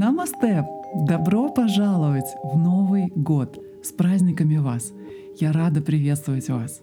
Намасте! 0.00 0.64
Добро 0.94 1.48
пожаловать 1.48 2.32
в 2.44 2.56
Новый 2.56 3.08
год! 3.16 3.58
С 3.82 3.90
праздниками 3.90 4.56
вас! 4.56 4.92
Я 5.40 5.50
рада 5.50 5.80
приветствовать 5.80 6.48
вас! 6.50 6.80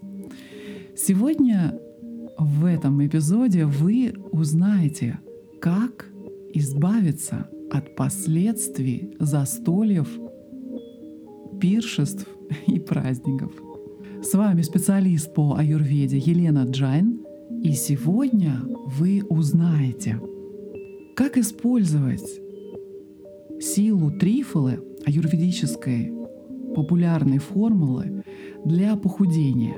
Сегодня 0.94 1.80
в 2.36 2.66
этом 2.66 3.06
эпизоде 3.06 3.64
вы 3.64 4.12
узнаете, 4.32 5.18
как 5.62 6.10
избавиться 6.52 7.48
от 7.72 7.96
последствий 7.96 9.16
застольев, 9.18 10.10
пиршеств 11.58 12.28
и 12.66 12.78
праздников. 12.78 13.50
С 14.22 14.34
вами 14.34 14.60
специалист 14.60 15.32
по 15.32 15.56
аюрведе 15.56 16.18
Елена 16.18 16.64
Джайн, 16.64 17.24
и 17.62 17.72
сегодня 17.72 18.60
вы 18.98 19.22
узнаете, 19.26 20.20
как 21.16 21.38
использовать 21.38 22.45
силу 23.60 24.10
трифолы, 24.10 24.82
аюрведической 25.06 26.12
популярной 26.74 27.38
формулы 27.38 28.24
для 28.64 28.96
похудения, 28.96 29.76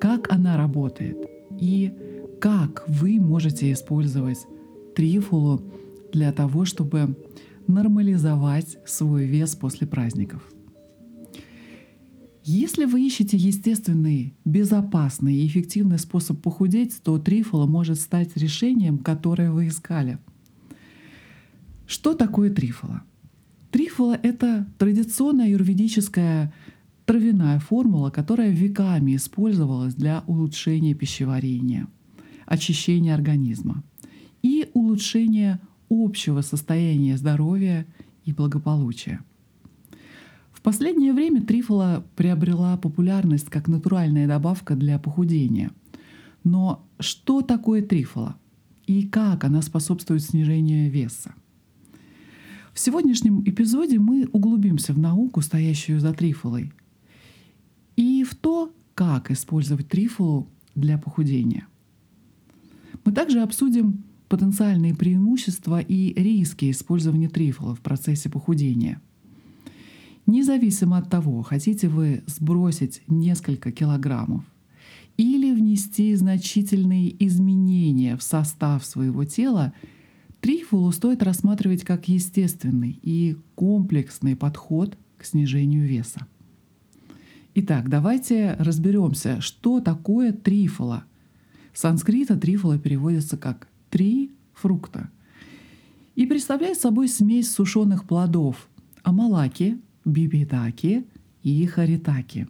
как 0.00 0.32
она 0.32 0.56
работает 0.56 1.16
и 1.60 1.92
как 2.40 2.84
вы 2.88 3.20
можете 3.20 3.72
использовать 3.72 4.38
трифолу 4.94 5.62
для 6.12 6.32
того, 6.32 6.64
чтобы 6.64 7.16
нормализовать 7.66 8.78
свой 8.86 9.26
вес 9.26 9.54
после 9.56 9.86
праздников. 9.86 10.42
Если 12.44 12.84
вы 12.84 13.04
ищете 13.04 13.36
естественный, 13.36 14.36
безопасный 14.44 15.34
и 15.34 15.46
эффективный 15.46 15.98
способ 15.98 16.40
похудеть, 16.40 17.02
то 17.02 17.18
трифола 17.18 17.66
может 17.66 17.98
стать 17.98 18.36
решением, 18.36 18.98
которое 18.98 19.50
вы 19.50 19.68
искали— 19.68 20.18
что 21.86 22.14
такое 22.14 22.50
трифола? 22.50 23.02
Трифола— 23.70 24.18
это 24.22 24.66
традиционная 24.78 25.50
юридическая 25.50 26.52
травяная 27.04 27.60
формула, 27.60 28.10
которая 28.10 28.50
веками 28.50 29.16
использовалась 29.16 29.94
для 29.94 30.24
улучшения 30.26 30.94
пищеварения, 30.94 31.86
очищения 32.46 33.14
организма 33.14 33.84
и 34.42 34.70
улучшения 34.74 35.60
общего 35.88 36.40
состояния 36.40 37.16
здоровья 37.16 37.86
и 38.24 38.32
благополучия. 38.32 39.20
В 40.52 40.60
последнее 40.62 41.12
время 41.12 41.42
трифола 41.42 42.04
приобрела 42.16 42.76
популярность 42.76 43.48
как 43.50 43.68
натуральная 43.68 44.26
добавка 44.26 44.74
для 44.74 44.98
похудения. 44.98 45.70
Но 46.42 46.84
что 46.98 47.42
такое 47.42 47.82
трифола 47.82 48.36
и 48.86 49.06
как 49.06 49.44
она 49.44 49.62
способствует 49.62 50.22
снижению 50.22 50.90
веса? 50.90 51.34
В 52.76 52.78
сегодняшнем 52.78 53.40
эпизоде 53.40 53.98
мы 53.98 54.28
углубимся 54.32 54.92
в 54.92 54.98
науку, 54.98 55.40
стоящую 55.40 55.98
за 55.98 56.12
трифолой, 56.12 56.74
и 57.96 58.22
в 58.22 58.34
то, 58.34 58.70
как 58.94 59.30
использовать 59.30 59.88
трифолу 59.88 60.46
для 60.74 60.98
похудения. 60.98 61.68
Мы 63.02 63.12
также 63.12 63.40
обсудим 63.40 64.04
потенциальные 64.28 64.94
преимущества 64.94 65.80
и 65.80 66.12
риски 66.22 66.70
использования 66.70 67.30
трифола 67.30 67.74
в 67.74 67.80
процессе 67.80 68.28
похудения. 68.28 69.00
Независимо 70.26 70.98
от 70.98 71.08
того, 71.08 71.42
хотите 71.42 71.88
вы 71.88 72.24
сбросить 72.26 73.00
несколько 73.08 73.72
килограммов 73.72 74.44
или 75.16 75.50
внести 75.54 76.14
значительные 76.14 77.24
изменения 77.24 78.18
в 78.18 78.22
состав 78.22 78.84
своего 78.84 79.24
тела– 79.24 79.72
Трифулу 80.46 80.92
стоит 80.92 81.24
рассматривать 81.24 81.82
как 81.82 82.06
естественный 82.06 83.00
и 83.02 83.36
комплексный 83.56 84.36
подход 84.36 84.96
к 85.18 85.24
снижению 85.24 85.88
веса. 85.88 86.28
Итак, 87.56 87.88
давайте 87.88 88.54
разберемся, 88.60 89.40
что 89.40 89.80
такое 89.80 90.32
трифола. 90.32 91.02
С 91.72 91.80
санскрита 91.80 92.36
трифола 92.36 92.78
переводится 92.78 93.36
как 93.36 93.66
«три 93.90 94.30
фрукта» 94.54 95.10
и 96.14 96.26
представляет 96.26 96.78
собой 96.78 97.08
смесь 97.08 97.50
сушеных 97.50 98.04
плодов 98.04 98.68
амалаки, 99.02 99.80
бибитаки 100.04 101.08
и 101.42 101.66
харитаки. 101.66 102.46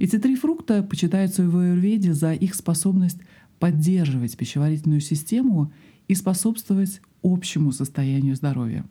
Эти 0.00 0.18
три 0.18 0.34
фрукта 0.34 0.82
почитаются 0.82 1.48
в 1.48 1.56
аюрведе 1.56 2.14
за 2.14 2.32
их 2.32 2.56
способность 2.56 3.18
поддерживать 3.60 4.36
пищеварительную 4.36 5.00
систему 5.00 5.72
и 6.08 6.16
способствовать 6.16 7.00
общему 7.22 7.72
состоянию 7.72 8.36
здоровья. 8.36 8.84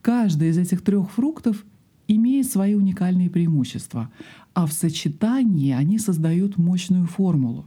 Каждый 0.00 0.50
из 0.50 0.58
этих 0.58 0.82
трех 0.82 1.10
фруктов 1.10 1.64
имеет 2.08 2.46
свои 2.46 2.74
уникальные 2.74 3.30
преимущества, 3.30 4.10
а 4.54 4.66
в 4.66 4.72
сочетании 4.72 5.72
они 5.72 5.98
создают 5.98 6.56
мощную 6.56 7.06
формулу, 7.06 7.66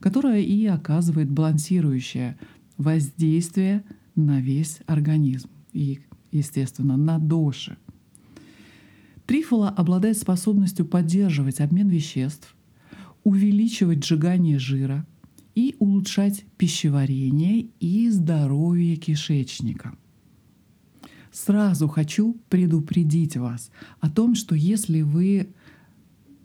которая 0.00 0.40
и 0.40 0.66
оказывает 0.66 1.30
балансирующее 1.30 2.38
воздействие 2.76 3.84
на 4.14 4.40
весь 4.40 4.80
организм 4.86 5.48
и, 5.72 6.00
естественно, 6.30 6.96
на 6.96 7.18
доши. 7.18 7.76
Трифола 9.26 9.68
обладает 9.68 10.16
способностью 10.16 10.84
поддерживать 10.84 11.60
обмен 11.60 11.88
веществ, 11.88 12.56
увеличивать 13.22 14.04
сжигание 14.04 14.58
жира, 14.58 15.06
и 15.54 15.76
улучшать 15.78 16.44
пищеварение 16.56 17.68
и 17.80 18.08
здоровье 18.10 18.96
кишечника. 18.96 19.94
Сразу 21.32 21.88
хочу 21.88 22.36
предупредить 22.48 23.36
вас 23.36 23.70
о 24.00 24.10
том, 24.10 24.34
что 24.34 24.54
если 24.54 25.02
вы 25.02 25.54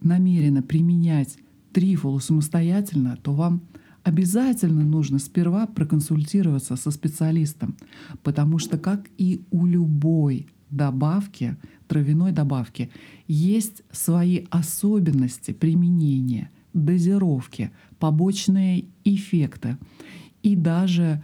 намерены 0.01 0.61
применять 0.61 1.37
трифолу 1.73 2.19
самостоятельно, 2.19 3.17
то 3.21 3.33
вам 3.33 3.63
обязательно 4.03 4.83
нужно 4.83 5.17
сперва 5.17 5.65
проконсультироваться 5.65 6.75
со 6.75 6.91
специалистом, 6.91 7.75
потому 8.21 8.59
что, 8.59 8.77
как 8.77 9.09
и 9.17 9.41
у 9.49 9.65
любой 9.65 10.47
добавки, 10.69 11.57
травяной 11.87 12.31
добавки, 12.31 12.91
есть 13.27 13.81
свои 13.91 14.45
особенности 14.51 15.51
применения, 15.51 16.51
дозировки, 16.75 17.71
побочные 17.99 18.85
эффекты 19.03 19.77
и 20.43 20.55
даже 20.55 21.23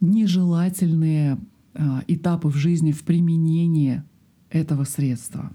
нежелательные 0.00 1.38
а, 1.74 2.02
этапы 2.08 2.48
в 2.48 2.56
жизни 2.56 2.90
в 2.90 3.04
применении 3.04 4.02
этого 4.50 4.84
средства. 4.84 5.52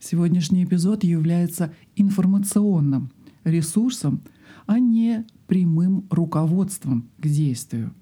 Сегодняшний 0.00 0.64
эпизод 0.64 1.04
является 1.04 1.74
информационным 1.96 3.10
ресурсом, 3.42 4.22
а 4.66 4.78
не 4.78 5.26
прямым 5.46 6.06
руководством 6.10 7.10
к 7.18 7.26
действию. 7.26 7.92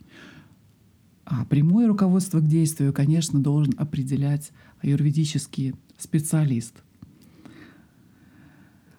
А 1.24 1.44
прямое 1.46 1.88
руководство 1.88 2.40
к 2.40 2.46
действию, 2.46 2.92
конечно, 2.92 3.40
должен 3.40 3.74
определять 3.78 4.52
аюрведический 4.82 5.74
специалист– 5.96 6.82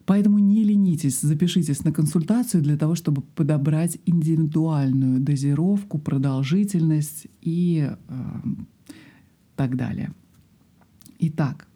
Поэтому 0.05 0.39
не 0.39 0.63
ленитесь, 0.63 1.21
запишитесь 1.21 1.83
на 1.85 1.93
консультацию 1.93 2.61
для 2.61 2.77
того, 2.77 2.95
чтобы 2.95 3.21
подобрать 3.21 3.97
индивидуальную 4.05 5.19
дозировку, 5.21 5.97
продолжительность 5.97 7.27
и 7.41 7.89
э, 7.89 8.41
так 9.55 9.77
далее. 9.77 10.11
Итак, 11.19 11.67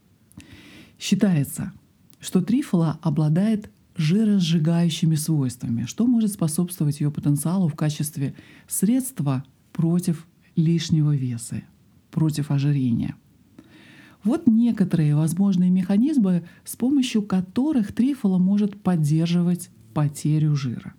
считается, 0.99 1.71
что 2.19 2.41
трифола 2.41 2.99
обладает 3.01 3.71
жиросжигающими 3.95 5.15
свойствами, 5.15 5.85
что 5.85 6.05
может 6.05 6.33
способствовать 6.33 6.99
ее 6.99 7.11
потенциалу 7.11 7.69
в 7.69 7.75
качестве 7.75 8.35
средства 8.67 9.45
против 9.71 10.27
лишнего 10.55 11.15
веса, 11.15 11.63
против 12.11 12.51
ожирения– 12.51 13.15
вот 14.23 14.47
некоторые 14.47 15.15
возможные 15.15 15.69
механизмы, 15.69 16.43
с 16.63 16.75
помощью 16.75 17.21
которых 17.21 17.93
трифола 17.93 18.37
может 18.37 18.81
поддерживать 18.81 19.69
потерю 19.93 20.55
жира. 20.55 20.93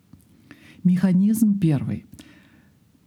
Механизм 0.85 1.59
первый. 1.59 2.07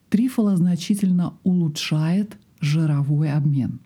Трифола 0.10 0.58
значительно 0.58 1.36
улучшает 1.44 2.38
жировой 2.60 3.32
обмен. 3.32 3.80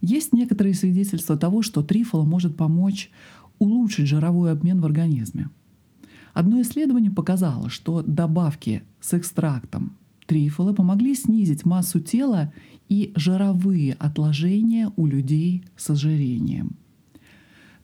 Есть 0.00 0.32
некоторые 0.32 0.74
свидетельства 0.74 1.36
того, 1.36 1.62
что 1.62 1.82
трифола 1.82 2.24
может 2.24 2.56
помочь 2.56 3.10
улучшить 3.58 4.06
жировой 4.06 4.52
обмен 4.52 4.80
в 4.80 4.86
организме. 4.86 5.50
Одно 6.32 6.60
исследование 6.60 7.10
показало, 7.10 7.70
что 7.70 8.02
добавки 8.02 8.82
с 9.00 9.14
экстрактом 9.14 9.96
трифола 10.26 10.72
помогли 10.72 11.14
снизить 11.14 11.64
массу 11.64 12.00
тела 12.00 12.52
и 12.88 13.12
жировые 13.14 13.94
отложения 13.94 14.92
у 14.96 15.06
людей 15.06 15.64
с 15.76 15.90
ожирением. 15.90 16.76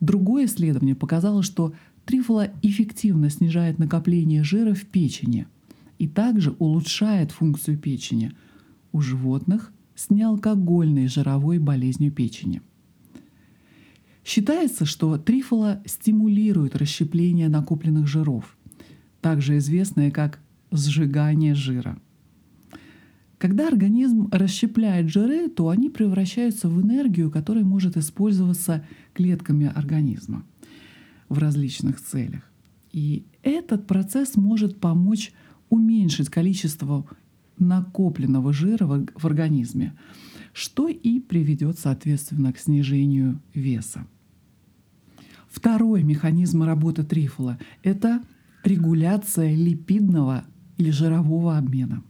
Другое 0.01 0.47
исследование 0.47 0.95
показало, 0.95 1.43
что 1.43 1.73
трифола 2.05 2.49
эффективно 2.63 3.31
снижает 3.31 3.79
накопление 3.79 4.43
жира 4.43 4.75
в 4.75 4.85
печени 4.85 5.47
и 5.99 6.09
также 6.09 6.51
улучшает 6.59 7.31
функцию 7.31 7.79
печени 7.79 8.33
у 8.91 9.01
животных 9.01 9.73
с 9.95 10.11
неалкогольной 10.11 11.07
жировой 11.07 11.59
болезнью 11.59 12.11
печени. 12.11 12.63
Считается, 14.25 14.85
что 14.85 15.19
трифола 15.19 15.83
стимулирует 15.85 16.77
расщепление 16.77 17.49
накопленных 17.49 18.07
жиров, 18.07 18.57
также 19.21 19.59
известное 19.59 20.11
как 20.11 20.41
сжигание 20.71 21.55
жира. 21.55 21.99
Когда 23.43 23.67
организм 23.67 24.29
расщепляет 24.31 25.09
жиры, 25.09 25.49
то 25.49 25.69
они 25.71 25.91
превращаются 25.91 26.69
в 26.69 26.81
энергию, 26.81 27.29
которая 27.29 27.65
может 27.65 27.97
использоваться 27.97 28.85
клетками 29.15 29.67
организма 29.67 30.47
в 31.29 31.39
различных 31.39 32.01
целях. 32.01 32.49
И 32.93 33.27
этот 33.43 33.89
процесс 33.89 34.37
может 34.37 34.79
помочь 34.79 35.33
уменьшить 35.71 36.29
количество 36.29 37.05
накопленного 37.59 38.53
жира 38.53 38.87
в 38.87 39.27
организме, 39.27 39.99
что 40.53 40.87
и 40.87 41.19
приведет, 41.19 41.81
соответственно, 41.81 42.53
к 42.53 42.59
снижению 42.61 43.43
веса. 43.55 44.07
Второй 45.49 46.05
механизм 46.05 46.63
работы 46.63 47.03
трифола— 47.03 47.59
это 47.83 48.23
регуляция 48.63 49.53
липидного 49.57 50.45
или 50.79 50.91
жирового 50.91 51.59
обмена. 51.59 52.05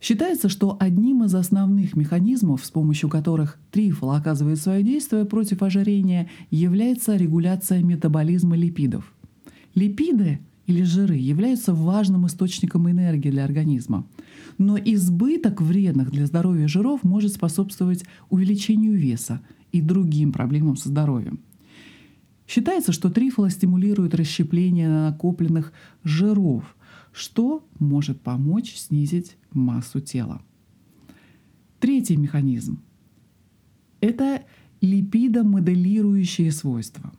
Считается, 0.00 0.48
что 0.48 0.76
одним 0.78 1.24
из 1.24 1.34
основных 1.34 1.96
механизмов, 1.96 2.64
с 2.64 2.70
помощью 2.70 3.08
которых 3.08 3.58
трифол 3.72 4.12
оказывает 4.12 4.60
свое 4.60 4.82
действие 4.84 5.24
против 5.24 5.62
ожирения, 5.62 6.30
является 6.50 7.16
регуляция 7.16 7.82
метаболизма 7.82 8.56
липидов. 8.56 9.12
Липиды 9.74 10.38
или 10.66 10.82
жиры 10.82 11.16
являются 11.16 11.74
важным 11.74 12.26
источником 12.26 12.88
энергии 12.88 13.30
для 13.30 13.44
организма. 13.44 14.06
Но 14.56 14.78
избыток 14.78 15.60
вредных 15.60 16.10
для 16.10 16.26
здоровья 16.26 16.68
жиров 16.68 17.02
может 17.02 17.32
способствовать 17.32 18.04
увеличению 18.28 18.96
веса 18.96 19.40
и 19.72 19.80
другим 19.80 20.32
проблемам 20.32 20.76
со 20.76 20.90
здоровьем. 20.90 21.40
Считается, 22.46 22.92
что 22.92 23.10
трифола 23.10 23.50
стимулирует 23.50 24.14
расщепление 24.14 24.88
накопленных 24.88 25.72
жиров, 26.04 26.76
что 27.18 27.66
может 27.80 28.20
помочь 28.20 28.76
снизить 28.76 29.36
массу 29.52 30.00
тела. 30.00 30.40
Третий 31.80 32.16
механизм— 32.16 32.80
это 34.00 34.44
липидомоделирующие 34.80 36.52
свойства. 36.52 37.12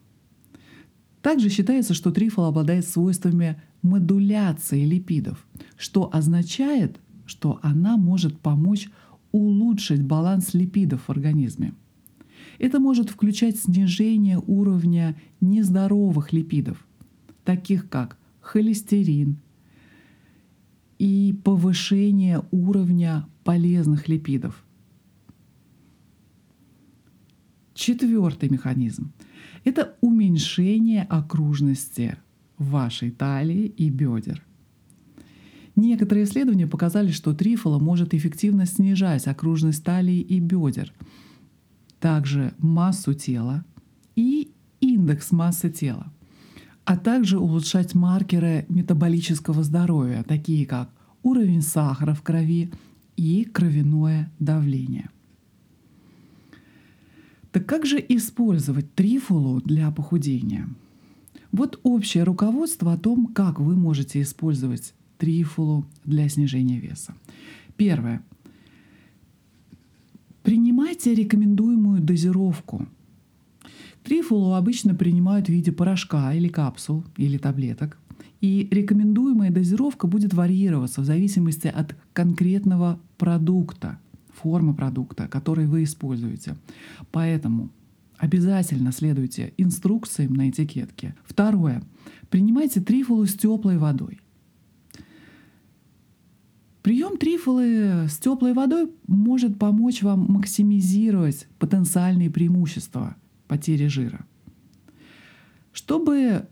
Также 1.22 1.50
считается, 1.50 1.94
что 1.94 2.12
трифол 2.12 2.46
обладает 2.46 2.88
свойствами 2.88 3.62
модуляции 3.81 4.86
липидов, 4.86 5.46
что 5.75 6.10
означает, 6.13 6.98
что 7.25 7.60
она 7.62 7.98
может 7.98 8.40
помочь 8.40 8.90
улучшить 9.34 10.02
баланс 10.02 10.54
липидов 10.54 11.02
в 11.07 11.10
организме. 11.10 11.74
Это 12.57 12.80
может 12.80 13.10
включать 13.10 13.60
снижение 13.60 14.42
уровня 14.48 15.19
нездоровых 15.42 16.31
липидов, 16.31 16.88
таких 17.44 17.90
как 17.90 18.18
холестерин, 18.40 19.40
и 21.00 21.34
повышение 21.44 22.44
уровня 22.51 23.25
полезных 23.44 24.07
липидов. 24.07 24.63
Четвертый 27.74 28.50
механизм– 28.50 29.13
это 29.63 29.96
уменьшение 30.01 31.04
окружности 31.04 32.18
вашей 32.57 33.10
талии 33.10 33.66
и 33.66 33.90
бедер. 33.90 34.46
Некоторые 35.78 36.25
исследования 36.25 36.68
показали, 36.68 37.10
что 37.12 37.34
трифола 37.34 37.80
может 37.80 38.13
эффективно 38.13 38.66
снижать 38.66 39.28
окружность 39.28 39.86
талии 39.86 40.19
и 40.19 40.42
бедер, 40.42 40.94
также 42.02 42.54
массу 42.57 43.13
тела 43.13 43.63
и 44.18 44.52
индекс 44.81 45.31
массы 45.31 45.69
тела, 45.69 46.12
а 46.90 46.98
также 46.98 47.38
улучшать 47.38 47.94
маркеры 47.94 48.66
метаболического 48.68 49.62
здоровья, 49.62 50.24
такие 50.24 50.66
как 50.66 50.90
уровень 51.22 51.62
сахара 51.62 52.16
в 52.16 52.24
крови 52.24 52.72
и 53.16 53.44
кровяное 53.44 54.32
давление. 54.40 55.12
Так 57.52 57.68
как 57.68 57.86
же 57.86 58.04
использовать 58.10 58.92
трифулу 58.96 59.62
для 59.62 59.92
похудения? 59.92 60.68
Вот 61.52 61.80
общее 61.84 62.24
руководство 62.24 62.94
о 62.94 62.98
том, 62.98 63.28
как 63.28 63.60
вы 63.60 63.76
можете 63.76 64.24
использовать 64.24 64.96
трифулу 65.20 65.86
для 66.06 66.28
снижения 66.28 66.80
веса. 66.80 67.14
Первое. 67.78 68.24
Принимайте 70.42 71.14
рекомендуемую 71.14 72.02
дозировку. 72.02 72.88
Трифулу 74.10 74.56
обычно 74.56 74.96
принимают 74.96 75.46
в 75.46 75.50
виде 75.50 75.72
порошка 75.72 76.34
или 76.34 76.48
капсул 76.48 77.06
или 77.16 77.38
таблеток. 77.38 78.00
И 78.42 78.68
рекомендуемая 78.72 79.52
дозировка 79.52 80.08
будет 80.08 80.34
варьироваться 80.34 81.02
в 81.02 81.06
зависимости 81.06 81.68
от 81.68 81.96
конкретного 82.14 83.00
продукта, 83.20 84.00
формы 84.34 84.74
продукта, 84.74 85.28
который 85.28 85.68
вы 85.68 85.84
используете. 85.84 86.56
Поэтому 87.12 87.70
обязательно 88.18 88.92
следуйте 88.94 89.54
инструкциям 89.58 90.34
на 90.34 90.50
этикетке. 90.50 91.16
Второе. 91.24 91.84
Принимайте 92.32 92.82
трифулу 92.82 93.28
с 93.28 93.36
теплой 93.36 93.78
водой. 93.78 94.22
Прием 96.82 97.16
трифолы 97.18 98.08
с 98.10 98.18
теплой 98.18 98.54
водой 98.54 98.90
может 99.06 99.60
помочь 99.60 100.02
вам 100.02 100.26
максимизировать 100.32 101.48
потенциальные 101.60 102.32
преимущества 102.32 103.16
потери 103.50 103.88
жира. 103.88 104.25
Чтобы 105.74 106.48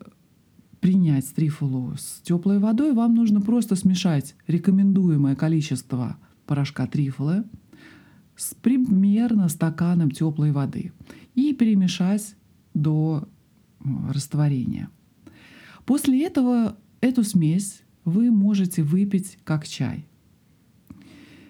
принять 0.81 1.33
трифолу 1.33 1.95
с 1.97 2.21
теплой 2.23 2.59
водой, 2.59 2.93
вам 2.93 3.15
нужно 3.15 3.39
просто 3.39 3.75
смешать 3.75 4.35
рекомендуемое 4.47 5.35
количество 5.35 6.17
порошка 6.45 6.87
трифолы 6.87 7.45
с 8.35 8.53
примерно 8.55 9.47
стаканом 9.47 10.11
теплой 10.11 10.51
воды 10.51 10.91
и 11.35 11.53
перемешать 11.53 12.35
до 12.73 13.27
растворения. 14.09 14.89
После 15.85 16.25
этого 16.25 16.77
эту 16.99 17.23
смесь 17.23 17.81
вы 18.05 18.31
можете 18.31 18.83
выпить 18.83 19.37
как 19.43 19.67
чай. 19.67 20.07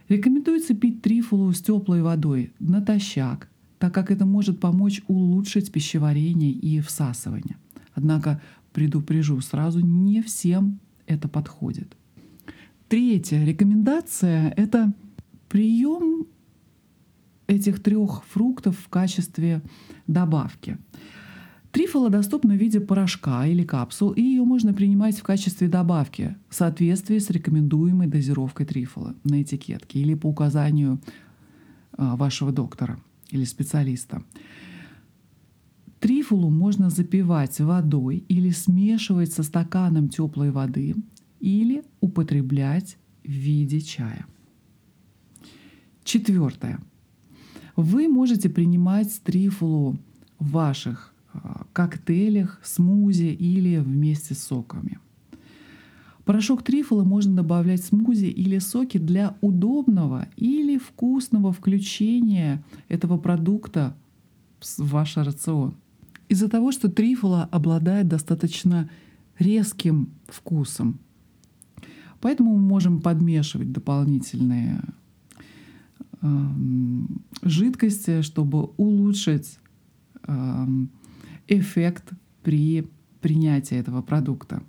Рекомендуется 0.10 0.74
пить 0.74 1.02
трифулу 1.02 1.52
с 1.52 1.62
теплой 1.62 2.02
водой 2.02 2.54
натощак, 2.60 3.50
так 3.80 3.94
как 3.94 4.12
это 4.12 4.26
может 4.26 4.60
помочь 4.60 5.02
улучшить 5.08 5.72
пищеварение 5.72 6.52
и 6.52 6.80
всасывание. 6.80 7.58
Однако 7.94 8.42
предупрежу 8.74 9.40
сразу, 9.42 9.80
не 9.80 10.22
всем 10.22 10.80
это 11.06 11.28
подходит. 11.28 11.96
Третья 12.88 13.44
рекомендация— 13.44 14.54
это 14.58 14.94
прием 15.50 16.28
этих 17.48 17.82
трех 17.82 18.24
фруктов 18.26 18.78
в 18.78 18.90
качестве 18.90 19.62
добавки. 20.06 20.78
Трифола 21.72 22.10
доступна 22.10 22.56
в 22.56 22.58
виде 22.58 22.80
порошка 22.80 23.46
или 23.46 23.64
капсул, 23.64 24.12
и 24.12 24.22
ее 24.22 24.44
можно 24.44 24.74
принимать 24.74 25.18
в 25.18 25.24
качестве 25.24 25.68
добавки 25.68 26.36
в 26.50 26.56
соответствии 26.56 27.20
с 27.20 27.30
рекомендуемой 27.30 28.08
дозировкой 28.08 28.66
трифола 28.66 29.16
на 29.24 29.42
этикетке 29.42 30.00
или 30.00 30.16
по 30.16 30.28
указанию 30.28 31.00
а, 31.94 32.16
вашего 32.16 32.52
доктора 32.52 33.00
или 33.32 33.44
специалиста. 33.44 34.24
Трифулу 36.00 36.50
можно 36.50 36.90
запивать 36.90 37.60
водой 37.60 38.24
или 38.30 38.52
смешивать 38.52 39.34
со 39.34 39.44
стаканом 39.44 40.10
теплой 40.10 40.52
воды 40.52 40.96
или 41.40 41.84
употреблять 42.02 42.98
в 43.24 43.30
виде 43.32 43.82
чая. 43.82 44.26
Четвертое. 46.04 46.80
Вы 47.76 48.08
можете 48.08 48.50
принимать 48.50 49.22
трифулу 49.24 49.98
в 50.40 50.52
ваших 50.52 51.14
а, 51.34 51.66
коктейлях, 51.74 52.60
смузи 52.64 53.34
или 53.34 53.78
вместе 53.78 54.34
с 54.34 54.40
соками. 54.40 55.00
Порошок 56.28 56.62
трифола 56.62 57.06
можно 57.06 57.38
добавлять 57.38 57.82
в 57.82 57.86
смузи 57.86 58.26
или 58.26 58.60
соки 58.60 58.98
для 58.98 59.38
удобного 59.40 60.28
или 60.36 60.78
вкусного 60.78 61.54
включения 61.54 62.66
этого 62.90 63.18
продукта 63.18 63.96
в 64.60 64.90
ваш 64.90 65.16
рацион. 65.16 65.76
Из-за 66.28 66.50
того, 66.50 66.74
что 66.74 66.92
трифола 66.92 67.48
обладает 67.50 68.10
достаточно 68.10 68.90
резким 69.40 70.10
вкусом, 70.28 71.00
поэтому 72.20 72.58
мы 72.58 72.60
можем 72.60 73.00
подмешивать 73.00 73.72
дополнительные 73.72 74.82
э, 76.22 76.28
жидкости, 77.44 78.22
чтобы 78.22 78.72
улучшить 78.76 79.60
э, 80.24 80.68
эффект 81.48 82.12
при 82.44 82.86
принятии 83.22 83.78
этого 83.78 84.02
продукта. 84.02 84.62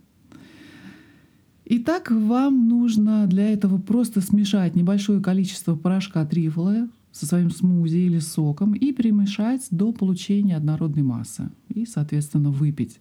Итак, 1.71 2.11
вам 2.11 2.67
нужно 2.67 3.27
для 3.27 3.51
этого 3.51 3.79
просто 3.79 4.23
смешать 4.23 4.75
небольшое 4.75 5.21
количество 5.21 5.77
порошка 5.77 6.25
трифола 6.25 6.89
со 7.13 7.27
своим 7.27 7.51
смузи 7.51 7.99
или 7.99 8.21
соком 8.21 8.73
и 8.73 8.91
перемешать 8.91 9.67
до 9.71 9.93
получения 9.93 10.57
однородной 10.57 11.03
массы. 11.03 11.51
И, 11.69 11.85
соответственно, 11.85 12.51
выпить. 12.51 13.01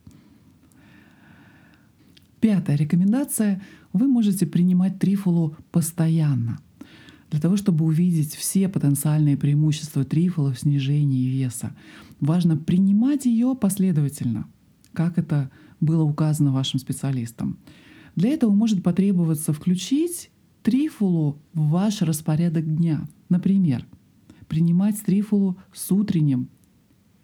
Пятая 2.42 2.76
рекомендация. 2.76 3.62
Вы 3.94 4.10
можете 4.10 4.46
принимать 4.46 5.00
трифолу 5.00 5.56
постоянно. 5.72 6.60
Для 7.32 7.40
того, 7.40 7.56
чтобы 7.56 7.86
увидеть 7.86 8.36
все 8.36 8.68
потенциальные 8.68 9.38
преимущества 9.38 10.04
трифола 10.04 10.52
в 10.52 10.60
снижении 10.60 11.30
веса, 11.30 11.74
важно 12.20 12.58
принимать 12.58 13.28
ее 13.28 13.56
последовательно, 13.56 14.46
как 14.92 15.18
это 15.18 15.52
было 15.80 16.04
указано 16.04 16.52
вашим 16.52 16.82
специалистам. 16.82 17.58
Для 18.18 18.32
этого 18.32 18.52
может 18.52 18.82
потребоваться 18.82 19.54
включить 19.54 20.32
трифулу 20.64 21.38
в 21.54 21.70
ваш 21.70 22.02
распорядок 22.02 22.66
дня. 22.66 23.08
Например, 23.30 23.86
принимать 24.48 25.00
трифулу 25.04 25.58
с 25.72 25.92
утренним, 25.92 26.50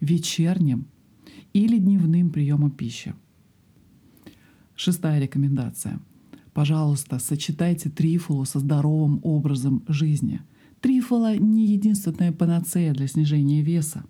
вечерним 0.02 0.86
или 1.52 1.80
дневным 1.80 2.30
приемом 2.30 2.70
пищи. 2.70 3.16
Шестая 4.76 5.20
рекомендация. 5.20 6.00
Пожалуйста, 6.54 7.18
сочетайте 7.18 7.90
трифулу 7.90 8.46
со 8.46 8.60
здоровым 8.60 9.20
образом 9.24 9.84
жизни. 9.88 10.42
Трифола 10.80 11.36
не 11.36 11.66
единственная 11.66 12.32
панацея 12.32 12.94
для 12.94 13.08
снижения 13.08 13.64
веса. 13.64 14.06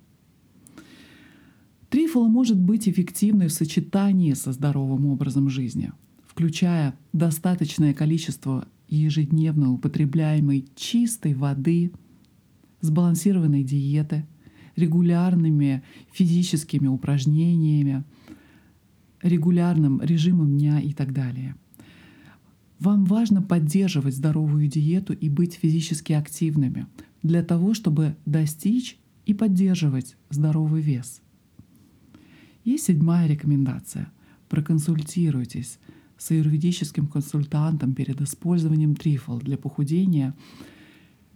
Трифола 1.90 2.28
может 2.28 2.60
быть 2.60 2.90
эффективной 2.90 3.48
в 3.48 3.54
сочетании 3.54 4.34
со 4.34 4.52
здоровым 4.52 5.06
образом 5.06 5.50
жизни– 5.50 5.94
включая 6.34 6.98
достаточное 7.13 7.94
количество 7.94 8.68
ежедневно 8.88 9.72
употребляемой 9.72 10.66
чистой 10.75 11.36
воды, 11.36 11.92
сбалансированной 12.82 13.63
диеты, 13.63 14.25
регулярными 14.75 15.84
физическими 16.12 16.88
упражнениями, 16.88 18.04
регулярным 19.22 20.02
режимом 20.02 20.58
дня 20.58 20.80
и 20.80 20.92
так 20.92 21.13
далее. 21.13 21.56
Вам 22.80 23.06
важно 23.06 23.44
поддерживать 23.44 24.16
здоровую 24.16 24.68
диету 24.68 25.13
и 25.13 25.30
быть 25.30 25.54
физически 25.54 26.13
активными 26.13 26.88
для 27.22 27.44
того, 27.44 27.75
чтобы 27.75 28.18
достичь 28.25 28.98
и 29.28 29.36
поддерживать 29.36 30.18
здоровый 30.32 30.82
вес. 30.82 31.22
И 32.63 32.78
седьмая 32.78 33.28
рекомендация. 33.28 34.12
Проконсультируйтесь 34.50 35.78
с 36.24 36.32
аюрведическим 36.32 37.08
консультантом 37.08 37.94
перед 37.94 38.22
использованием 38.22 38.96
трифл 38.96 39.39
для 39.39 39.58
похудения. 39.58 40.34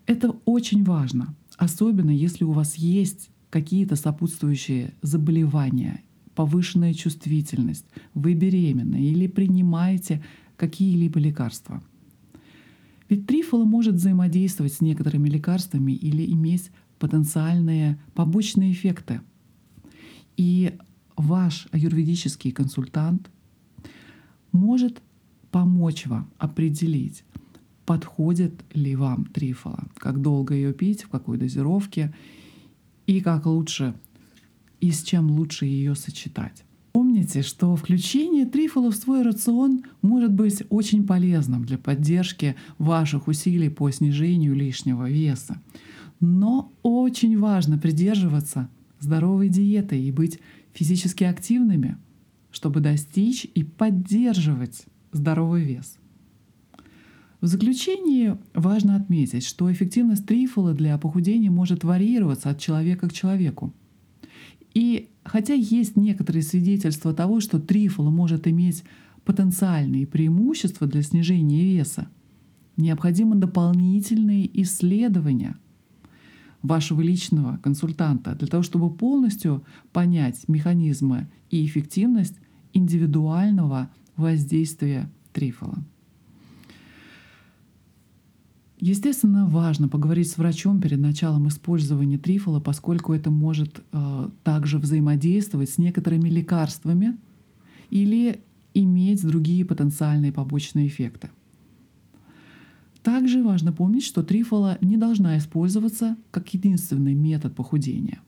Это 0.05 0.29
очень 0.45 0.85
важно, 0.85 1.35
особенно 1.57 2.11
если 2.11 2.45
у 2.45 2.51
вас 2.51 2.75
есть 2.75 3.29
какие-то 3.49 3.97
сопутствующие 3.97 4.93
заболевания, 5.01 6.03
повышенная 6.35 6.93
чувствительность, 6.93 7.85
вы 8.13 8.33
беременны 8.33 9.03
или 9.03 9.27
принимаете 9.27 10.23
какие-либо 10.55 11.19
лекарства. 11.19 11.83
Ведь 13.09 13.27
трифола 13.27 13.65
может 13.65 13.95
взаимодействовать 13.95 14.73
с 14.73 14.81
некоторыми 14.81 15.27
лекарствами 15.27 15.91
или 15.91 16.31
иметь 16.31 16.71
потенциальные 16.97 17.99
побочные 18.13 18.71
эффекты. 18.71 19.19
И 20.37 20.77
ваш 21.17 21.67
аюрведический 21.71 22.51
консультант 22.51 23.29
может 24.51 25.01
помочь 25.51 26.05
вам 26.05 26.29
определить, 26.37 27.23
подходит 27.85 28.53
ли 28.73 28.95
вам 28.95 29.25
трифола, 29.25 29.87
как 29.95 30.21
долго 30.21 30.53
ее 30.53 30.73
пить, 30.73 31.03
в 31.03 31.09
какой 31.09 31.37
дозировке 31.37 32.13
и 33.05 33.21
как 33.21 33.45
лучше 33.45 33.95
и 34.79 34.91
с 34.91 35.03
чем 35.03 35.31
лучше 35.31 35.65
ее 35.65 35.95
сочетать. 35.95 36.63
Помните, 36.91 37.41
что 37.41 37.75
включение 37.75 38.45
трифола 38.45 38.91
в 38.91 38.95
свой 38.95 39.21
рацион 39.21 39.83
может 40.01 40.33
быть 40.33 40.63
очень 40.69 41.05
полезным 41.05 41.63
для 41.63 41.77
поддержки 41.77 42.55
ваших 42.77 43.27
усилий 43.27 43.69
по 43.69 43.89
снижению 43.91 44.55
лишнего 44.55 45.09
веса. 45.09 45.61
Но 46.19 46.71
очень 46.81 47.37
важно 47.39 47.77
придерживаться 47.77 48.69
здоровой 48.99 49.49
диеты 49.49 49.99
и 49.99 50.11
быть 50.11 50.39
физически 50.73 51.23
активными– 51.23 51.97
чтобы 52.51 52.79
достичь 52.79 53.47
и 53.53 53.63
поддерживать 53.63 54.85
здоровый 55.11 55.63
вес. 55.63 55.97
В 57.39 57.45
заключении 57.45 58.35
важно 58.55 58.95
отметить, 58.95 59.45
что 59.45 59.71
эффективность 59.71 60.25
трифола 60.25 60.73
для 60.73 60.97
похудения 60.97 61.51
может 61.51 61.83
варьироваться 61.83 62.49
от 62.49 62.59
человека 62.59 63.07
к 63.09 63.13
человеку. 63.13 63.73
И 64.73 65.09
хотя 65.23 65.53
есть 65.53 65.95
некоторые 65.95 66.41
свидетельства 66.41 67.13
того, 67.13 67.39
что 67.39 67.59
трифола 67.59 68.09
может 68.09 68.47
иметь 68.47 68.83
потенциальные 69.23 70.07
преимущества 70.07 70.87
для 70.87 71.03
снижения 71.03 71.63
веса, 71.63 72.07
необходимы 72.75 73.35
дополнительные 73.35 74.49
исследования 74.61 75.57
вашего 76.61 77.01
личного 77.01 77.57
консультанта 77.57 78.35
для 78.35 78.47
того, 78.47 78.63
чтобы 78.63 78.89
полностью 78.89 79.63
понять 79.91 80.47
механизмы 80.47 81.27
и 81.49 81.65
эффективность 81.65 82.35
индивидуального 82.73 83.89
воздействия 84.15 85.09
трифола. 85.33 85.83
Естественно, 88.79 89.47
важно 89.47 89.87
поговорить 89.87 90.29
с 90.29 90.37
врачом 90.37 90.79
перед 90.79 90.99
началом 90.99 91.47
использования 91.47 92.19
трифола, 92.19 92.59
поскольку 92.59 93.13
это 93.13 93.31
может 93.31 93.81
э, 93.91 94.29
также 94.43 94.77
взаимодействовать 94.77 95.71
с 95.71 95.79
некоторыми 95.79 96.29
лекарствами 96.29 97.17
или 97.89 98.39
иметь 98.75 99.25
другие 99.25 99.65
потенциальные 99.65 100.31
побочные 100.31 100.87
эффекты. 100.87 101.31
Также 103.07 103.41
важно 103.41 103.71
помнить, 103.71 104.03
что 104.03 104.21
трифола 104.21 104.77
не 104.81 104.97
должна 104.97 105.37
использоваться 105.37 106.17
как 106.29 106.53
единственный 106.53 107.13
метод 107.13 107.55
похудения 107.55 108.19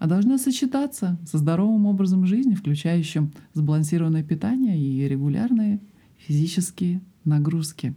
а 0.00 0.08
должна 0.08 0.38
сочетаться 0.38 1.20
со 1.24 1.38
здоровым 1.38 1.86
образом 1.86 2.26
жизни, 2.26 2.56
включающим 2.56 3.32
сбалансированное 3.52 4.24
питание 4.24 4.76
и 4.76 5.06
регулярные 5.06 5.80
физические 6.18 7.00
нагрузки. 7.24 7.94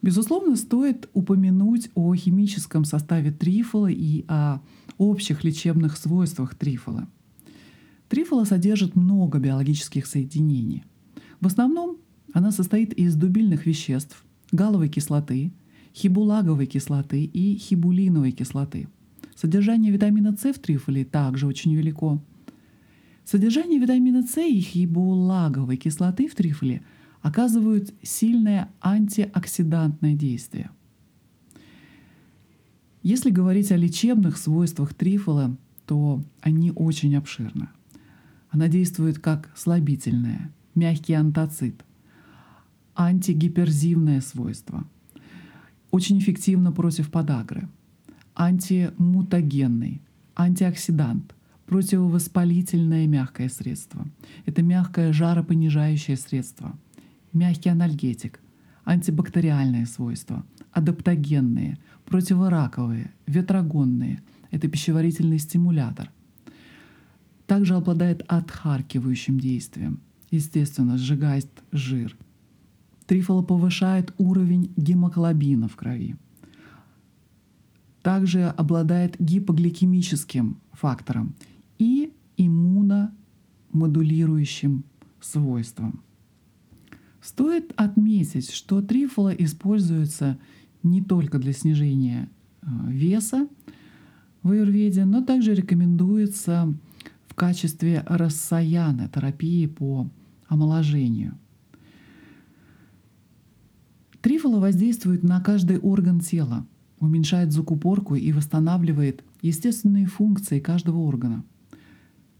Безусловно, 0.00 0.56
стоит 0.56 1.10
упомянуть 1.12 1.90
о 1.94 2.14
химическом 2.14 2.86
составе 2.86 3.30
трифола 3.30 3.88
и 3.90 4.24
о 4.28 4.60
общих 4.96 5.44
лечебных 5.44 5.98
свойствах 5.98 6.54
трифола. 6.54 7.06
Трифола 8.08 8.44
содержит 8.44 8.96
много 8.96 9.38
биологических 9.38 10.06
соединений. 10.06 10.84
В 11.38 11.46
основном 11.46 11.98
она 12.32 12.50
состоит 12.50 12.94
из 12.94 13.14
дубильных 13.14 13.66
веществ, 13.66 14.24
галовой 14.52 14.88
кислоты, 14.88 15.52
хибулаговой 15.94 16.66
кислоты 16.66 17.24
и 17.24 17.56
хибулиновой 17.56 18.32
кислоты– 18.32 18.88
Содержание 19.40 19.92
витамина 19.92 20.36
С 20.36 20.52
в 20.52 20.58
трифоле 20.58 21.04
также 21.04 21.46
очень 21.46 21.72
велико. 21.72 22.20
Содержание 23.24 23.78
витамина 23.78 24.24
С 24.26 24.36
и 24.36 24.58
хибулаговой 24.58 25.76
кислоты 25.76 26.26
в 26.26 26.34
трифоле 26.34 26.82
оказывают 27.22 27.94
сильное 28.02 28.68
антиоксидантное 28.80 30.14
действие. 30.14 30.70
Если 33.04 33.30
говорить 33.30 33.70
о 33.70 33.76
лечебных 33.76 34.36
свойствах 34.38 34.92
трифола, 34.92 35.56
то 35.86 36.24
они 36.40 36.72
очень 36.72 37.14
обширны. 37.14 37.68
Она 38.50 38.66
действует 38.66 39.20
как 39.20 39.52
слабительное, 39.56 40.52
мягкий 40.74 41.12
антоцит, 41.12 41.84
антигиперзивное 42.98 44.20
свойство, 44.20 44.84
очень 45.92 46.18
эффективно 46.18 46.72
против 46.72 47.10
подагры– 47.10 47.68
антимутагенный, 48.34 50.02
антиоксидант, 50.34 51.34
противовоспалительное 51.66 53.06
мягкое 53.06 53.48
средство. 53.48 54.04
Это 54.46 54.62
мягкое 54.62 55.12
жаропонижающее 55.12 56.16
средство, 56.16 56.76
мягкий 57.32 57.68
анальгетик, 57.68 58.40
антибактериальные 58.84 59.86
свойства, 59.86 60.44
адаптогенные, 60.72 61.78
противораковые, 62.04 63.12
ветрогонные. 63.26 64.22
Это 64.50 64.66
пищеварительный 64.66 65.38
стимулятор. 65.38 66.10
Также 67.46 67.76
обладает 67.76 68.24
отхаркивающим 68.26 69.38
действием. 69.38 70.00
Естественно, 70.30 70.98
сжигает 70.98 71.48
жир. 71.70 72.16
Трифола 73.08 73.42
повышает 73.42 74.14
уровень 74.18 74.72
гемоглобина 74.76 75.66
в 75.66 75.74
крови 75.74 76.16
также 78.08 78.44
обладает 78.44 79.16
гипогликемическим 79.18 80.56
фактором 80.72 81.34
и 81.78 82.14
иммуномодулирующим 82.38 84.84
свойством. 85.20 86.00
Стоит 87.20 87.74
отметить, 87.76 88.50
что 88.50 88.80
трифола 88.80 89.28
используется 89.28 90.38
не 90.82 91.02
только 91.02 91.38
для 91.38 91.52
снижения 91.52 92.30
э, 92.62 92.66
веса 92.86 93.46
в 94.42 94.52
аюрведе, 94.52 95.04
но 95.04 95.22
также 95.22 95.54
рекомендуется 95.54 96.74
в 97.26 97.34
качестве 97.34 98.04
рассаяны 98.06 99.10
терапии 99.12 99.66
по 99.66 100.08
омоложению. 100.46 101.36
Трифола 104.20 104.58
воздействует 104.58 105.22
на 105.22 105.40
каждый 105.40 105.78
орган 105.78 106.20
тела, 106.20 106.66
уменьшает 106.98 107.52
закупорку 107.52 108.16
и 108.16 108.32
восстанавливает 108.32 109.22
естественные 109.42 110.06
функции 110.06 110.58
каждого 110.58 110.98
органа. 110.98 111.44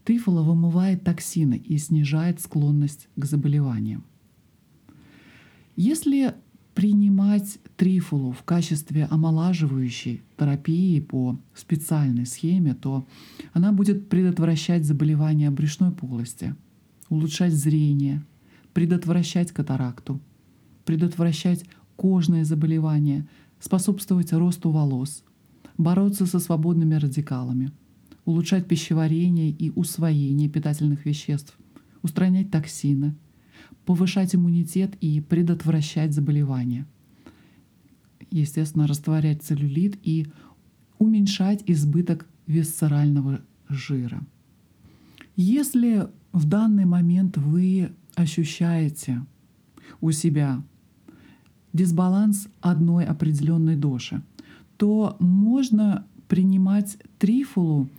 Трифола 0.03 0.41
вымывает 0.41 1.03
токсины 1.03 1.55
и 1.55 1.77
снижает 1.77 2.41
склонность 2.41 3.07
к 3.15 3.25
заболеваниям. 3.25 4.03
Если 5.75 6.33
принимать 6.75 7.59
трифулу 7.77 8.31
в 8.31 8.43
качестве 8.43 9.05
омолаживающей 9.05 10.21
терапии 10.37 10.99
по 10.99 11.39
специальной 11.53 12.25
схеме, 12.25 12.73
то 12.73 13.07
она 13.53 13.71
будет 13.71 14.09
предотвращать 14.09 14.85
заболевания 14.85 15.51
брюшной 15.51 15.91
полости, 15.91 16.55
улучшать 17.09 17.53
зрение, 17.53 18.25
предотвращать 18.73 19.51
катаракту, 19.51 20.19
предотвращать 20.89 21.65
кожные 21.97 22.45
заболевания, 22.45 23.27
способствовать 23.59 24.33
росту 24.33 24.71
волос, 24.71 25.23
бороться 25.77 26.25
со 26.25 26.39
свободными 26.39 26.95
радикалами, 26.95 27.71
улучшать 28.25 28.67
пищеварение 28.67 29.51
и 29.51 29.69
усвоение 29.69 30.49
питательных 30.49 31.05
веществ, 31.05 31.55
устранять 32.01 32.49
токсины, 32.49 33.15
повышать 33.85 34.33
иммунитет 34.33 34.95
и 34.99 35.21
предотвращать 35.21 36.11
заболевания. 36.11 36.87
Естественно, 38.31 38.87
растворять 38.87 39.43
целлюлит 39.43 39.95
и 40.01 40.25
уменьшать 40.97 41.61
избыток 41.67 42.27
висцерального 42.47 43.41
жира. 43.67 44.25
Если 45.35 46.07
в 46.31 46.47
данный 46.47 46.85
момент 46.85 47.37
вы 47.37 47.91
ощущаете 48.15 49.23
у 50.01 50.09
себя 50.09 50.63
дисбаланс 51.73 52.47
одной 52.61 53.05
определенной 53.05 53.75
доши, 53.75 54.21
то 54.77 55.17
можно 55.19 56.05
принимать 56.27 56.97
трифулу 57.17 57.89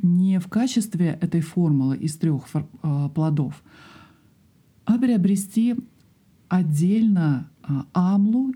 не 0.00 0.38
в 0.38 0.48
качестве 0.48 1.18
этой 1.20 1.40
формулы 1.40 1.96
из 1.96 2.16
трех 2.16 2.44
а, 2.82 3.08
плодов, 3.08 3.62
а 4.84 4.98
приобрести 4.98 5.74
отдельно 6.48 7.50
а, 7.62 7.86
амлу 7.92 8.54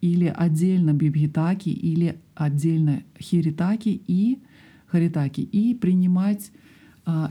или 0.00 0.32
отдельно 0.34 0.92
бибхитаки 0.92 1.68
или 1.68 2.18
отдельно 2.34 3.02
хиритаки 3.18 4.02
и 4.06 4.40
харитаки 4.86 5.42
и 5.42 5.74
принимать 5.74 6.50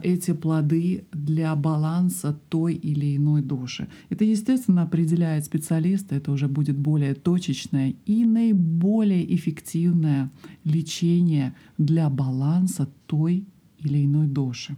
эти 0.03 0.33
плоды 0.33 1.05
для 1.11 1.55
баланса 1.55 2.39
той 2.49 2.73
или 2.73 3.15
иной 3.17 3.41
души. 3.41 3.87
Это, 4.09 4.25
естественно, 4.25 4.83
определяет 4.83 5.45
специалист, 5.45 6.11
это 6.11 6.31
уже 6.31 6.47
будет 6.47 6.77
более 6.77 7.13
точечное 7.13 7.95
и 8.05 8.25
наиболее 8.25 9.23
эффективное 9.35 10.31
лечение 10.63 11.53
для 11.77 12.09
баланса 12.09 12.89
той 13.05 13.45
или 13.79 14.05
иной 14.05 14.27
души. 14.27 14.77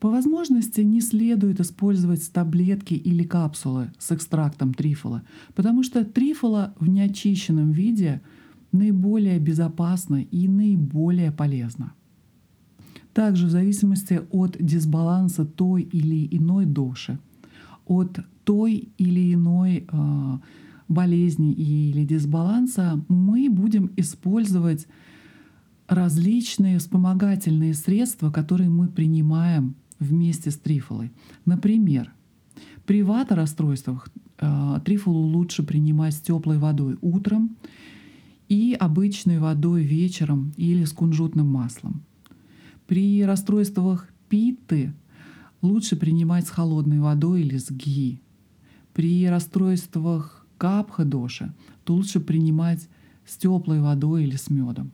По 0.00 0.10
возможности 0.10 0.82
не 0.82 1.00
следует 1.00 1.60
использовать 1.60 2.30
таблетки 2.30 2.92
или 2.92 3.24
капсулы 3.24 3.90
с 3.98 4.12
экстрактом 4.12 4.74
трифола, 4.74 5.22
потому 5.54 5.82
что 5.82 6.04
трифола 6.04 6.74
в 6.78 6.88
неочищенном 6.88 7.72
виде 7.72 8.20
наиболее 8.72 9.38
безопасна 9.38 10.22
и 10.22 10.48
наиболее 10.48 11.32
полезна. 11.32 11.94
Также 13.14 13.46
в 13.46 13.50
зависимости 13.50 14.20
от 14.32 14.56
дисбаланса 14.58 15.44
той 15.44 15.82
или 15.82 16.28
иной 16.36 16.66
доши, 16.66 17.18
от 17.86 18.18
той 18.44 18.88
или 18.98 19.32
иной 19.32 19.86
э, 19.88 20.38
болезни 20.88 21.52
или 21.52 22.04
дисбаланса, 22.04 23.00
мы 23.08 23.48
будем 23.48 23.92
использовать 23.96 24.88
различные 25.86 26.78
вспомогательные 26.78 27.74
средства, 27.74 28.30
которые 28.30 28.68
мы 28.68 28.88
принимаем 28.88 29.76
вместе 30.00 30.50
с 30.50 30.56
трифолой. 30.56 31.12
Например, 31.46 32.12
при 32.84 33.02
ваторасстройствах 33.02 34.08
э, 34.38 34.80
трифолу 34.84 35.20
лучше 35.20 35.62
принимать 35.62 36.14
с 36.14 36.20
теплой 36.20 36.58
водой 36.58 36.96
утром 37.00 37.56
и 38.48 38.76
обычной 38.78 39.38
водой 39.38 39.84
вечером 39.84 40.52
или 40.56 40.84
с 40.84 40.92
кунжутным 40.92 41.46
маслом. 41.46 42.02
При 42.86 43.24
расстройствах 43.24 44.08
питы 44.28 44.92
лучше 45.62 45.96
принимать 45.96 46.46
с 46.46 46.50
холодной 46.50 47.00
водой 47.00 47.40
или 47.40 47.56
с 47.56 47.70
ги. 47.70 48.20
При 48.92 49.26
расстройствах 49.26 50.46
капха-доши 50.58 51.54
то 51.84 51.94
лучше 51.94 52.20
принимать 52.20 52.88
с 53.24 53.38
теплой 53.38 53.80
водой 53.80 54.24
или 54.24 54.36
с 54.36 54.50
медом. 54.50 54.92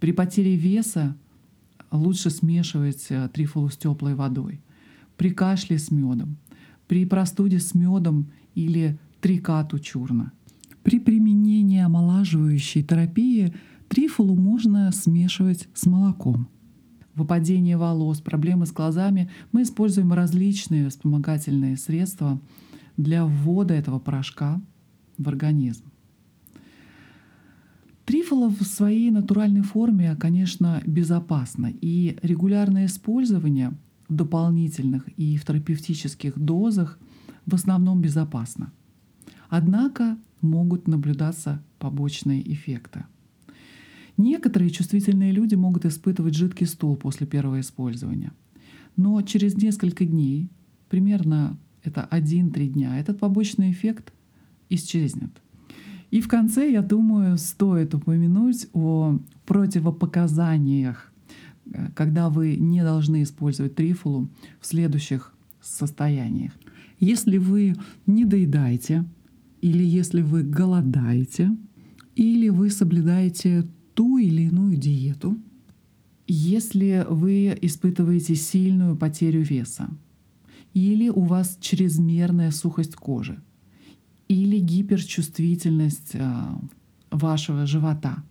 При 0.00 0.12
потере 0.12 0.56
веса 0.56 1.16
лучше 1.90 2.30
смешивать 2.30 3.06
э, 3.10 3.28
трифолу 3.28 3.68
с 3.68 3.76
теплой 3.76 4.14
водой. 4.14 4.62
При 5.18 5.30
кашле 5.30 5.78
с 5.78 5.90
медом. 5.90 6.38
При 6.86 7.04
простуде 7.04 7.60
с 7.60 7.74
медом 7.74 8.30
или 8.54 8.98
трикату 9.20 9.78
чурна. 9.78 10.32
При 10.82 10.98
применении 10.98 11.80
омолаживающей 11.80 12.82
терапии 12.82 13.52
трифолу 13.88 14.34
можно 14.34 14.90
смешивать 14.92 15.68
с 15.74 15.86
молоком 15.86 16.48
выпадение 17.18 17.76
волос, 17.76 18.20
проблемы 18.20 18.66
с 18.66 18.72
глазами, 18.72 19.30
мы 19.52 19.62
используем 19.62 20.12
различные 20.12 20.88
вспомогательные 20.88 21.76
средства 21.76 22.40
для 22.96 23.24
ввода 23.26 23.74
этого 23.74 23.98
порошка 23.98 24.60
в 25.18 25.28
организм. 25.28 25.84
Трифола 28.04 28.48
в 28.48 28.62
своей 28.62 29.10
натуральной 29.10 29.60
форме, 29.60 30.16
конечно, 30.16 30.80
безопасно, 30.86 31.70
и 31.70 32.16
регулярное 32.22 32.86
использование 32.86 33.76
в 34.08 34.14
дополнительных 34.14 35.06
и 35.18 35.36
в 35.36 35.44
терапевтических 35.44 36.38
дозах 36.38 36.98
в 37.44 37.54
основном 37.54 38.00
безопасно. 38.00 38.72
Однако 39.50 40.16
могут 40.40 40.88
наблюдаться 40.88 41.62
побочные 41.78 42.40
эффекты– 42.50 43.04
Некоторые 44.18 44.70
чувствительные 44.70 45.30
люди 45.30 45.54
могут 45.54 45.86
испытывать 45.86 46.34
жидкий 46.34 46.66
стул 46.66 46.96
после 46.96 47.24
первого 47.24 47.60
использования. 47.60 48.32
Но 48.96 49.22
через 49.22 49.54
несколько 49.54 50.04
дней, 50.04 50.50
примерно 50.88 51.56
это 51.84 52.06
1-3 52.10 52.66
дня, 52.66 52.98
этот 52.98 53.20
побочный 53.20 53.70
эффект 53.70 54.12
исчезнет. 54.68 55.30
И 56.10 56.20
в 56.20 56.26
конце, 56.26 56.68
я 56.68 56.82
думаю, 56.82 57.38
стоит 57.38 57.94
упомянуть 57.94 58.66
о 58.72 59.20
противопоказаниях, 59.46 61.12
э, 61.72 61.90
когда 61.94 62.28
вы 62.28 62.56
не 62.56 62.82
должны 62.82 63.22
использовать 63.22 63.76
трифулу 63.76 64.28
в 64.60 64.66
следующих 64.66 65.32
состояниях. 65.60 66.52
Если 66.98 67.38
вы 67.38 67.76
не 68.06 68.24
доедаете, 68.24 69.04
или 69.60 69.84
если 69.84 70.22
вы 70.22 70.42
голодаете, 70.42 71.56
или 72.16 72.48
вы 72.48 72.70
соблюдаете 72.70 73.64
ту 73.98 74.18
или 74.18 74.42
иную 74.42 74.76
диету, 74.76 75.36
если 76.28 77.04
вы 77.10 77.58
испытываете 77.62 78.36
сильную 78.36 78.96
потерю 78.96 79.42
веса, 79.42 79.90
или 80.72 81.08
у 81.08 81.22
вас 81.22 81.58
чрезмерная 81.60 82.52
сухость 82.52 82.94
кожи, 82.94 83.42
или 84.28 84.60
гиперчувствительность 84.60 86.12
а, 86.14 86.60
вашего 87.10 87.66
живота, 87.66 88.22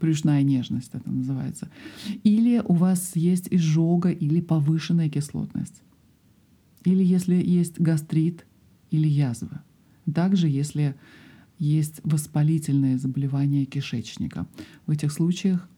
брюшная 0.00 0.44
нежность 0.44 0.90
это 0.92 1.10
называется, 1.10 1.68
или 2.22 2.62
у 2.64 2.74
вас 2.74 3.16
есть 3.16 3.48
изжога 3.50 4.10
или 4.12 4.40
повышенная 4.40 5.10
кислотность, 5.10 5.82
или 6.84 7.02
если 7.02 7.34
есть 7.34 7.80
гастрит 7.80 8.46
или 8.92 9.08
язва. 9.08 9.64
Также 10.14 10.46
если 10.46 10.94
есть 11.60 12.00
воспалительные 12.02 12.98
заболевания 12.98 13.66
кишечника. 13.66 14.46
В 14.86 14.90
этих 14.90 15.12
случаях 15.12 15.68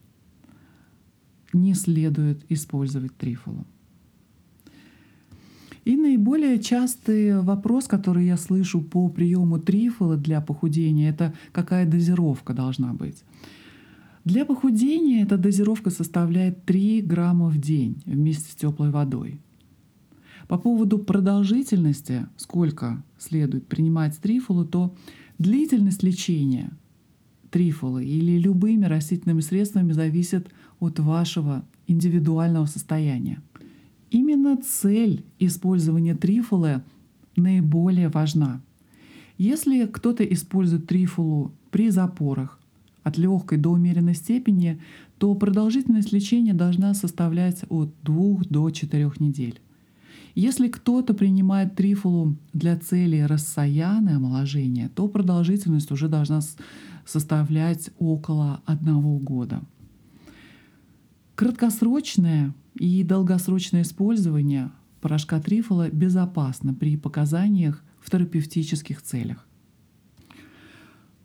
не 1.51 1.75
следует 1.75 2.43
использовать 2.49 3.15
трифолу. 3.15 3.67
И 5.85 5.97
наиболее 5.97 6.59
частый 6.59 7.41
вопрос, 7.41 7.87
который 7.87 8.25
я 8.25 8.37
слышу 8.37 8.81
по 8.81 9.09
приему 9.09 9.59
трифола 9.59 10.15
для 10.15 10.39
похудения, 10.39 11.09
это 11.09 11.33
какая 11.51 11.85
дозировка 11.85 12.53
должна 12.53 12.93
быть. 12.93 13.23
Для 14.23 14.45
похудения 14.45 15.23
эта 15.23 15.37
дозировка 15.37 15.89
составляет 15.89 16.63
3 16.63 17.01
грамма 17.01 17.49
в 17.49 17.57
день 17.57 18.01
вместе 18.05 18.49
с 18.49 18.55
теплой 18.55 18.89
водой. 18.89 19.41
По 20.47 20.57
поводу 20.57 20.99
продолжительности, 20.99 22.27
сколько 22.37 23.03
следует 23.17 23.67
принимать 23.67 24.17
трифолу, 24.17 24.63
то 24.63 24.95
длительность 25.37 26.03
лечения 26.03 26.71
трифолы 27.49 28.05
или 28.05 28.37
любыми 28.39 28.85
растительными 28.85 29.41
средствами 29.41 29.91
зависит 29.91 30.49
от 30.79 30.99
вашего 30.99 31.63
индивидуального 31.87 32.65
состояния. 32.65 33.41
Именно 34.09 34.57
цель 34.57 35.23
использования 35.39 36.15
трифолы 36.15 36.83
наиболее 37.35 38.09
важна. 38.09 38.61
Если 39.37 39.85
кто-то 39.85 40.23
использует 40.23 40.87
трифолу 40.87 41.51
при 41.71 41.89
запорах 41.89 42.59
от 43.03 43.17
легкой 43.17 43.57
до 43.57 43.69
умеренной 43.69 44.15
степени, 44.15 44.79
то 45.17 45.33
продолжительность 45.35 46.11
лечения 46.11 46.53
должна 46.53 46.93
составлять 46.93 47.63
от 47.69 47.93
2 48.03 48.43
до 48.49 48.69
4 48.69 49.11
недель. 49.19 49.59
Если 50.35 50.67
кто-то 50.67 51.13
принимает 51.13 51.75
трифолу 51.75 52.35
для 52.53 52.75
цели 52.77 53.19
рассаяны 53.19 54.11
омоложения, 54.15 54.89
то 54.89 55.07
продолжительность 55.07 55.91
уже 55.91 56.07
должна 56.07 56.41
составлять 57.05 57.91
около 57.99 58.61
одного 58.65 59.19
года. 59.19 59.61
Краткосрочное 61.35 62.53
и 62.75 63.03
долгосрочное 63.03 63.83
использование 63.83 64.71
порошка 65.01 65.39
трифола 65.39 65.89
безопасно 65.89 66.73
при 66.73 66.97
показаниях 66.97 67.83
в 67.99 68.09
терапевтических 68.09 69.01
целях. 69.01 69.45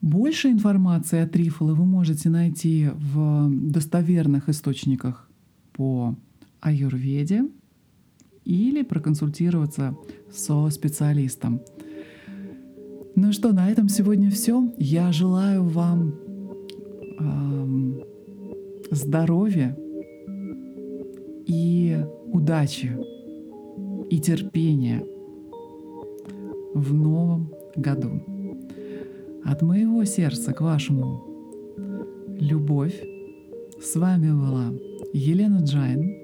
Больше 0.00 0.50
информации 0.50 1.20
о 1.20 1.26
трифоле 1.26 1.72
вы 1.72 1.84
можете 1.84 2.28
найти 2.28 2.90
в 2.94 3.48
достоверных 3.50 4.48
источниках 4.48 5.28
по 5.72 6.16
аюрведе 6.60 7.44
или 8.48 8.82
проконсультироваться 8.82 9.94
со 10.30 10.68
специалистом. 10.70 11.60
Ну 13.14 13.32
что, 13.32 13.52
на 13.52 13.70
этом 13.70 13.88
сегодня 13.88 14.30
все. 14.30 14.72
Я 14.78 15.12
желаю 15.12 15.64
вам 15.64 16.14
эм, 17.20 18.00
здоровья 18.90 19.76
и 21.46 21.98
удачи 22.32 22.96
и 24.08 24.18
терпения 24.18 25.04
в 26.74 26.94
новом 26.94 27.52
году. 27.76 28.22
От 29.44 29.60
моего 29.60 30.04
сердца 30.04 30.54
к 30.54 30.62
вашему 30.62 31.22
любовь. 32.40 32.98
С 33.82 33.94
вами 33.96 34.30
была 34.30 34.72
Елена 35.12 35.58
Джайн. 35.58 36.17